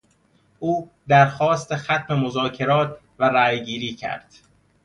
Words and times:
او 0.59 0.91
درخواست 1.07 1.75
ختم 1.75 2.15
مذاکرات 2.19 2.99
و 3.19 3.29
رایگیری 3.29 3.93
کرد. 3.95 4.35